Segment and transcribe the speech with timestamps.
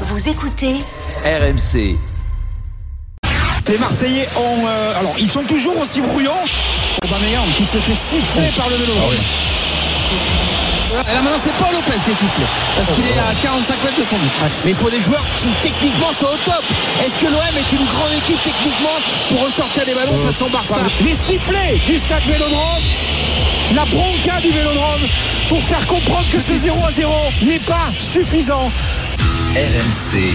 [0.00, 0.74] Vous écoutez
[1.24, 1.96] RMC.
[3.68, 4.66] Les Marseillais ont.
[4.66, 6.32] euh, alors, ils sont toujours aussi brouillons.
[7.04, 8.92] Aubameyang qui se fait siffler par le vélo.
[10.92, 12.44] Et là maintenant c'est Paul Lopez qui est sifflé
[12.76, 14.30] parce qu'il est à 45 mètres de son but.
[14.64, 16.62] Mais il faut des joueurs qui techniquement sont au top.
[17.04, 21.14] Est-ce que l'OM est une grande équipe techniquement pour ressortir des ballons façon Barça Les
[21.14, 22.82] sifflets du stade Vélodrome.
[23.74, 25.00] La bronca du Vélodrome
[25.48, 28.70] pour faire comprendre que ce 0 à 0 n'est pas suffisant.
[29.56, 30.34] RMC.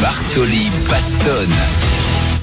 [0.00, 1.54] Bartoli Bastonne.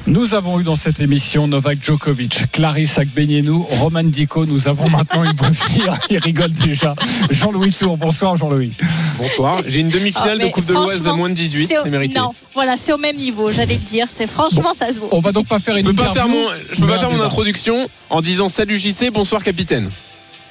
[0.07, 4.45] Nous avons eu dans cette émission Novak Djokovic, Clarisse Agbenienou, Roman Dico.
[4.45, 5.97] Nous avons maintenant une venir.
[6.09, 6.95] Il rigole déjà.
[7.29, 7.97] Jean-Louis Tour.
[7.97, 8.73] Bonsoir Jean-Louis.
[9.19, 9.59] Bonsoir.
[9.67, 12.19] J'ai une demi-finale Ah, de Coupe de l'Oise à moins de 18, c'est mérité.
[12.19, 14.07] Non, voilà, c'est au même niveau, j'allais le dire.
[14.09, 15.09] C'est franchement, ça se vaut.
[15.11, 16.99] On va donc pas faire Je une peux pas faire interview, mon, je peux pas
[16.99, 19.89] faire mon introduction en disant salut JC, bonsoir capitaine.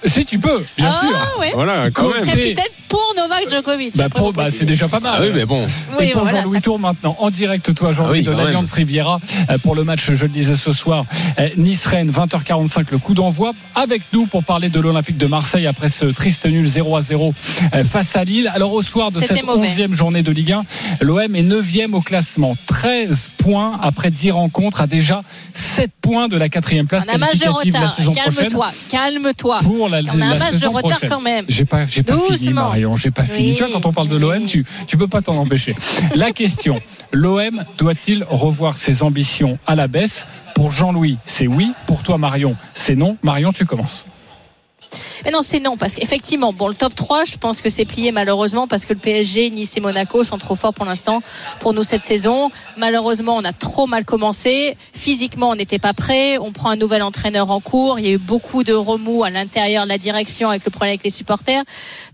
[0.07, 1.39] Si tu peux, bien ah, sûr.
[1.41, 1.51] ouais.
[1.53, 2.25] Voilà, quand même.
[2.25, 3.97] Capitaine pour Novak Djokovic.
[3.97, 5.15] Bah, pour- bah, c'est déjà pas mal.
[5.17, 5.67] Ah oui, mais bon.
[5.99, 8.43] Oui, et pour voilà, Jean-Louis ça- Tour maintenant, en direct, toi, Jean-Louis Ah oui, de
[8.43, 11.05] l'Alliance Riviera, euh, pour le match, je le disais ce soir,
[11.39, 15.89] euh, Nice-Rennes, 20h45, le coup d'envoi, avec nous pour parler de l'Olympique de Marseille après
[15.89, 17.33] ce triste nul 0 à 0
[17.75, 18.51] euh, face à Lille.
[18.55, 19.69] Alors, au soir de cette mauvais.
[19.69, 20.63] 11e journée de Ligue 1,
[21.01, 25.23] l'OM est 9e au classement, 13 points après 10 rencontres, à déjà
[25.55, 27.95] 7 points de la quatrième place On a un match de retard.
[27.95, 28.35] saison prochaine.
[28.35, 29.59] Calme-toi, calme-toi.
[29.63, 31.09] Pour la, On a un match de saison retard prochaine.
[31.11, 31.45] quand même.
[31.49, 32.71] J'ai pas, j'ai pas fini, Doucement.
[32.81, 32.97] Marion.
[32.97, 33.51] J'ai pas fini.
[33.51, 33.57] Oui.
[33.57, 35.75] Tu vois, quand on parle de l'OM, tu, tu peux pas t'en empêcher.
[36.15, 36.77] La question
[37.13, 40.27] l'OM doit-il revoir ses ambitions à la baisse?
[40.55, 41.73] Pour Jean-Louis, c'est oui.
[41.87, 43.17] Pour toi, Marion, c'est non.
[43.23, 44.05] Marion, tu commences.
[45.25, 48.13] Mais non, c'est non, parce qu'effectivement, bon, le top 3, je pense que c'est plié
[48.13, 51.23] malheureusement parce que le PSG, Nice et Monaco sont trop forts pour l'instant
[51.61, 52.51] pour nous cette saison.
[52.77, 54.77] Malheureusement, on a trop mal commencé.
[54.93, 56.39] Physiquement, on n'était pas prêt.
[56.39, 57.99] On prend un nouvel entraîneur en cours.
[57.99, 60.91] Il y a eu beaucoup de remous à l'intérieur de la direction avec le problème
[60.91, 61.63] avec les supporters.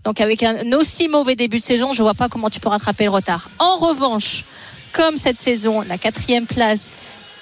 [0.03, 3.05] Donc, avec un aussi mauvais début de saison, je vois pas comment tu peux rattraper
[3.05, 3.49] le retard.
[3.59, 4.43] En revanche,
[4.91, 6.97] comme cette saison, la quatrième place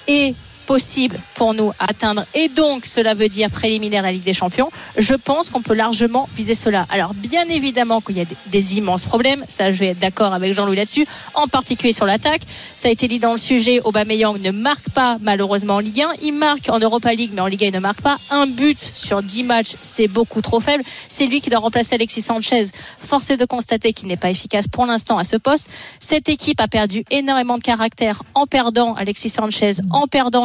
[0.08, 0.34] est
[0.66, 2.24] possible pour nous à atteindre.
[2.34, 4.70] Et donc cela veut dire préliminaire la Ligue des Champions.
[4.98, 6.86] Je pense qu'on peut largement viser cela.
[6.90, 9.44] Alors bien évidemment qu'il y a des, des immenses problèmes.
[9.48, 12.42] Ça je vais être d'accord avec Jean-Louis là-dessus en particulier sur l'attaque.
[12.74, 13.80] Ça a été dit dans le sujet.
[13.84, 17.46] Aubameyang ne marque pas malheureusement en Ligue 1 il marque en Europa League mais en
[17.46, 18.18] Ligue 1 il ne marque pas.
[18.30, 20.82] Un but sur 10 matchs c'est beaucoup trop faible.
[21.08, 22.64] C'est lui qui doit remplacer Alexis Sanchez.
[22.98, 25.70] Force est de constater qu'il n'est pas efficace pour l'instant à ce poste.
[26.00, 30.44] Cette équipe a perdu énormément de caractère en perdant Alexis Sanchez, en perdant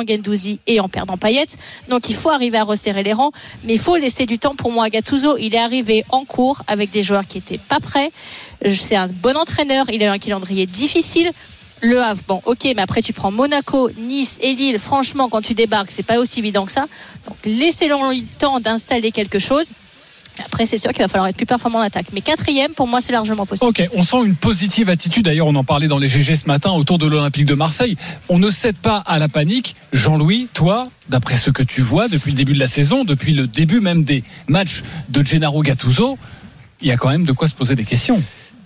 [0.67, 1.45] Et en perdant Payet.
[1.89, 3.31] Donc il faut arriver à resserrer les rangs,
[3.63, 5.37] mais il faut laisser du temps pour moi à.
[5.37, 8.11] Il est arrivé en cours avec des joueurs qui étaient pas prêts.
[8.65, 11.31] C'est un bon entraîneur, il a un calendrier difficile.
[11.83, 14.77] Le Havre, bon, ok, mais après tu prends Monaco, Nice et Lille.
[14.77, 16.85] Franchement, quand tu débarques, c'est pas aussi évident que ça.
[17.27, 19.71] Donc laissez-leur le temps d'installer quelque chose.
[20.45, 22.07] Après, c'est sûr qu'il va falloir être plus performant en attaque.
[22.13, 23.69] Mais quatrième, pour moi, c'est largement possible.
[23.69, 25.25] Ok, on sent une positive attitude.
[25.25, 27.97] D'ailleurs, on en parlait dans les GG ce matin autour de l'Olympique de Marseille.
[28.29, 29.75] On ne cède pas à la panique.
[29.93, 33.47] Jean-Louis, toi, d'après ce que tu vois depuis le début de la saison, depuis le
[33.47, 36.17] début même des matchs de Gennaro Gattuso,
[36.81, 38.21] il y a quand même de quoi se poser des questions.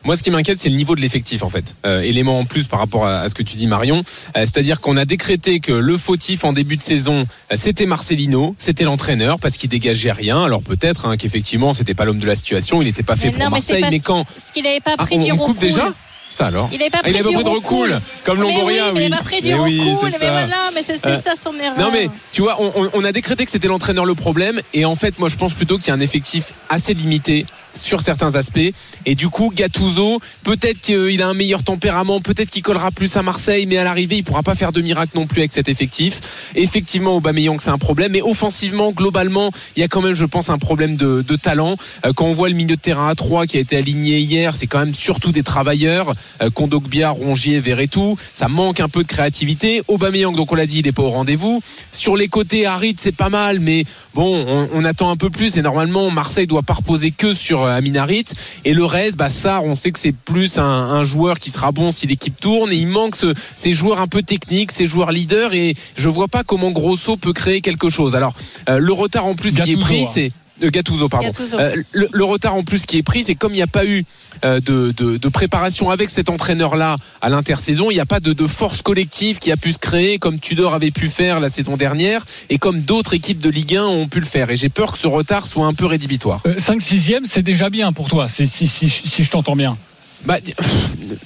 [0.05, 1.75] Moi, ce qui m'inquiète, c'est le niveau de l'effectif, en fait.
[1.85, 3.97] Euh, élément en plus par rapport à, à ce que tu dis, Marion.
[4.37, 8.55] Euh, C'est-à-dire qu'on a décrété que le fautif en début de saison, euh, c'était Marcelino,
[8.59, 10.43] c'était l'entraîneur, parce qu'il dégageait rien.
[10.43, 13.33] Alors peut-être hein, qu'effectivement, c'était pas l'homme de la situation, il n'était pas fait Mais
[13.33, 13.83] pour non, Marseille.
[13.89, 15.93] Mais quand qu'il n'avait pas Ah, pris on, du on coupe déjà?
[16.29, 17.91] Ça alors Il n'avait pas Ah, pris il avait pris de recoul.
[17.93, 18.93] recoul, comme Longoria, oui.
[18.93, 19.05] mais oui.
[19.05, 20.09] Il n'a pas pris du Mais oui, recoul.
[20.11, 21.77] mais voilà, mais c'était Euh, ça son erreur.
[21.79, 25.17] Non mais tu vois, on, a décrété que c'était l'entraîneur le problème et en fait
[25.19, 27.45] moi je pense plutôt qu'il y a un effectif assez limité
[27.79, 28.71] sur certains aspects
[29.05, 33.21] et du coup Gattuso peut-être qu'il a un meilleur tempérament, peut-être qu'il collera plus à
[33.21, 36.51] Marseille mais à l'arrivée il pourra pas faire de miracle non plus avec cet effectif.
[36.55, 40.49] Effectivement Aubameyang c'est un problème mais offensivement globalement il y a quand même je pense
[40.49, 41.75] un problème de, de talent.
[42.05, 44.55] Euh, quand on voit le milieu de terrain à 3 qui a été aligné hier,
[44.55, 46.13] c'est quand même surtout des travailleurs,
[46.53, 49.81] Kondogbia, Rongier, Verretou, ça manque un peu de créativité.
[49.87, 51.61] Aubameyang donc on l'a dit il est pas au rendez-vous.
[51.91, 53.83] Sur les côtés Harit c'est pas mal mais
[54.13, 57.63] bon on, on attend un peu plus et normalement Marseille doit pas reposer que sur
[57.63, 58.25] euh, Amin Harit
[58.63, 61.71] et le reste bah ça on sait que c'est plus un, un joueur qui sera
[61.71, 65.11] bon si l'équipe tourne et il manque ce- ces joueurs un peu techniques, ces joueurs
[65.11, 68.15] leaders et je vois pas comment Grosso peut créer quelque chose.
[68.15, 68.33] Alors
[68.69, 70.09] euh, le retard en plus qui est pris hein.
[70.13, 70.31] c'est
[70.61, 71.27] de Gattuso pardon.
[71.27, 71.57] Gattuso.
[71.59, 73.85] Euh, le, le retard en plus qui est pris, c'est comme il n'y a pas
[73.85, 74.05] eu
[74.43, 78.33] euh, de, de- de préparation avec cet entraîneur-là à l'intersaison, il n'y a pas de,
[78.33, 81.77] de force collective qui a pu se créer comme Tudor avait pu faire la saison
[81.77, 84.49] dernière et comme d'autres équipes de Ligue 1 ont pu le faire.
[84.49, 86.41] Et j'ai peur que ce retard soit un peu rédhibitoire.
[86.57, 89.77] 5 6 c'est déjà bien pour toi, si, si, si, si je t'entends bien.
[90.25, 90.37] Bah,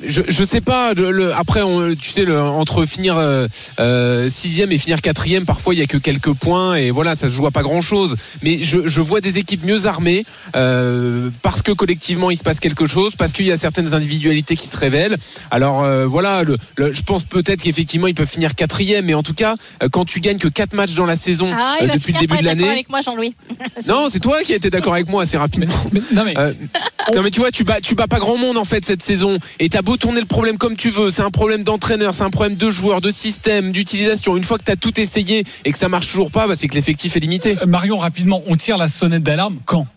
[0.05, 0.93] je, je sais pas.
[0.93, 3.47] le- le- après, on- tu sais, le- entre finir euh,
[3.79, 7.27] euh, sixième et finir quatrième, parfois il y a que quelques points et voilà, ça
[7.27, 8.15] se joue à pas grand chose.
[8.43, 10.25] Mais je, je vois des équipes mieux armées
[10.55, 14.55] euh, parce que collectivement il se passe quelque chose, parce qu'il y a certaines individualités
[14.55, 15.17] qui se révèlent.
[15.51, 19.23] Alors euh, voilà, le, le- je pense peut-être qu'effectivement ils peuvent finir quatrième, mais en
[19.23, 19.55] tout cas,
[19.91, 22.43] quand tu gagnes que quatre matchs dans la saison Ah, euh, depuis le début de
[22.45, 22.69] l'année.
[22.69, 23.35] avec moi, Jean-Louis.
[23.87, 25.73] Non, c'est toi qui as été d'accord avec moi assez rapidement.
[25.93, 26.53] Mais- non mais Euh,
[27.15, 29.37] non mais tu vois tu bats tu bats pas grand monde en fait cette saison
[29.59, 32.29] et t'as beau tourner le problème comme tu veux c'est un problème d'entraîneur c'est un
[32.29, 34.35] problème de joueurs de système d'utilisation.
[34.35, 36.75] Une fois que t'as tout essayé et que ça marche toujours pas bah, c'est que
[36.75, 37.57] l'effectif est limité.
[37.61, 39.87] Euh, Marion rapidement, on tire la sonnette d'alarme quand?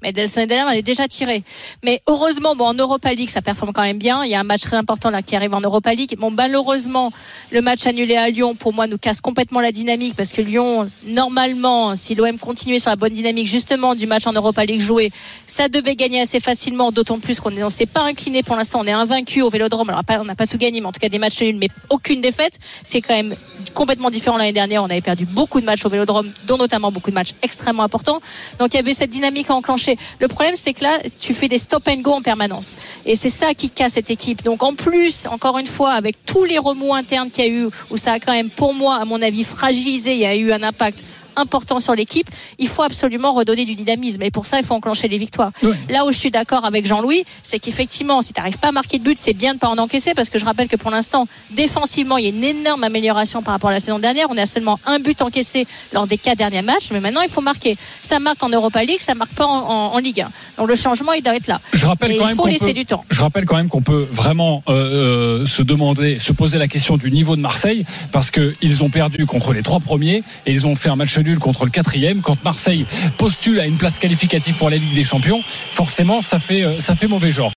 [0.00, 1.42] Mais Delson Ederer, elle est déjà tirée.
[1.82, 4.24] Mais heureusement, bon, en Europa League, ça performe quand même bien.
[4.24, 6.14] Il y a un match très important là qui arrive en Europa League.
[6.18, 7.12] Bon, malheureusement,
[7.50, 10.88] le match annulé à Lyon, pour moi, nous casse complètement la dynamique parce que Lyon,
[11.08, 15.10] normalement, si l'OM continuait sur la bonne dynamique, justement, du match en Europa League joué,
[15.48, 18.80] ça devait gagner assez facilement, d'autant plus qu'on ne s'est pas incliné pour l'instant.
[18.82, 19.90] On est invaincu au Vélodrome.
[19.90, 22.20] Alors, on n'a pas tout gagné, mais en tout cas des matchs nuls, mais aucune
[22.20, 22.56] défaite.
[22.84, 23.34] C'est quand même
[23.74, 24.84] complètement différent l'année dernière.
[24.84, 28.20] On avait perdu beaucoup de matchs au Vélodrome, dont notamment beaucoup de matchs extrêmement importants.
[28.60, 29.87] Donc, il y avait cette dynamique à enclencher.
[30.20, 32.76] Le problème, c'est que là, tu fais des stop and go en permanence.
[33.06, 34.42] Et c'est ça qui casse cette équipe.
[34.42, 37.68] Donc, en plus, encore une fois, avec tous les remous internes qu'il y a eu,
[37.90, 40.52] où ça a quand même, pour moi, à mon avis, fragilisé, il y a eu
[40.52, 41.02] un impact
[41.38, 44.22] important sur l'équipe, il faut absolument redonner du dynamisme.
[44.22, 45.52] Et pour ça, il faut enclencher les victoires.
[45.88, 48.98] Là où je suis d'accord avec Jean-Louis, c'est qu'effectivement, si tu n'arrives pas à marquer
[48.98, 51.26] de but, c'est bien de pas en encaisser parce que je rappelle que pour l'instant,
[51.50, 54.26] défensivement, il y a une énorme amélioration par rapport à la saison dernière.
[54.30, 57.40] On a seulement un but encaissé lors des quatre derniers matchs, mais maintenant, il faut
[57.40, 57.76] marquer.
[58.00, 60.30] Ça marque en Europa League, ça marque pas en, en- en Ligue 1.
[60.58, 61.60] Donc le changement, il doit être là.
[61.72, 63.04] Je rappelle quand il même faut qu'on laisser peut- du temps.
[63.10, 66.96] Je rappelle quand même qu'on peut vraiment euh, euh, se demander, se poser la question
[66.96, 70.76] du niveau de Marseille, parce qu'ils ont perdu contre les trois premiers et ils ont
[70.76, 72.20] fait un match nul contre le quatrième.
[72.22, 72.86] Quand Marseille
[73.18, 76.96] postule à une place qualificative pour la Ligue des Champions, forcément, ça fait, euh, ça
[76.96, 77.46] fait mauvais genre.